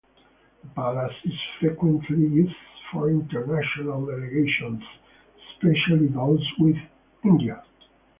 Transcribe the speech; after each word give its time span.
The 0.63 0.69
palace 0.69 1.13
is 1.25 1.39
frequently 1.59 2.17
used 2.17 2.55
for 2.91 3.11
international 3.11 4.03
delegations, 4.07 4.81
especially 5.51 6.07
those 6.07 6.43
with 6.57 6.75
India. 7.23 7.63